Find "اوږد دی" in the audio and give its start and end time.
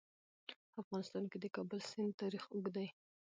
2.53-2.87